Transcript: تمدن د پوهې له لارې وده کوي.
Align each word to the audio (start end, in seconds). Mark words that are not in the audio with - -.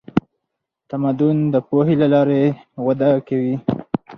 تمدن 0.89 1.37
د 1.53 1.55
پوهې 1.67 1.95
له 2.01 2.07
لارې 2.13 2.43
وده 2.85 3.09
کوي. 3.27 3.55